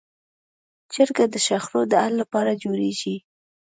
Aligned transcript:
جرګه 0.93 1.25
د 1.33 1.35
شخړو 1.45 1.81
د 1.91 1.93
حل 2.03 2.13
لپاره 2.21 2.59
جوړېږي 2.63 3.15